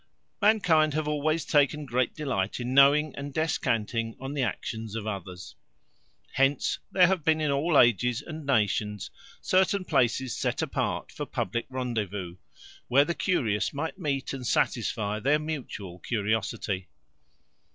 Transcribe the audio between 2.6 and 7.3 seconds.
knowing and descanting on the actions of others. Hence there have